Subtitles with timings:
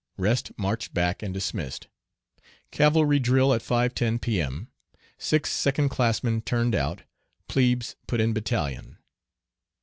[0.17, 1.87] Rest marched back and dismissed.
[2.71, 4.67] Cavalry drill at 5.10 P.M.
[5.19, 7.03] Six second classmen turned out.
[7.47, 8.97] Plebes put in battalion.